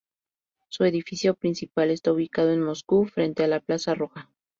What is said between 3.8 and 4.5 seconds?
Roja.